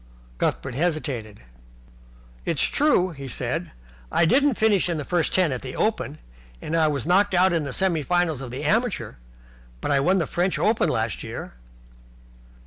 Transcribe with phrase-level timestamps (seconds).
[0.39, 1.41] Cuthbert hesitated.
[2.43, 3.69] "It's true," he said,
[4.11, 6.17] "I didn't finish in the first ten in the Open,
[6.59, 9.17] and I was knocked out in the semi final of the Amateur,
[9.79, 11.53] but I won the French Open last year."